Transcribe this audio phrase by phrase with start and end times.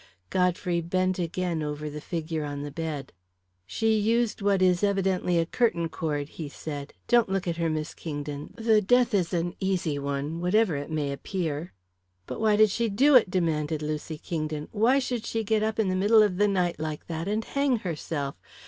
[0.31, 3.13] Godfrey bent again over the figure on the bed.
[3.67, 6.95] "She used what is evidently a curtain cord," he said.
[7.07, 8.55] "Don't look at her, Miss Kingdon.
[8.57, 11.71] The death is an easy one, whatever it may appear."
[12.25, 14.69] "But why did she do it?" demanded Lucy Kingdon.
[14.71, 17.77] "Why should she get up in the middle of the night, like that, and hang
[17.85, 18.33] herself?